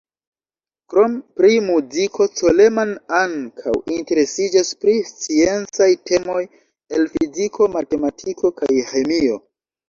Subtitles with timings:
[0.93, 6.39] Krom pri muziko Coleman ankaŭ interesiĝas pri sciencaj temoj
[6.99, 9.39] el fiziko, matematiko kaj ĥemio.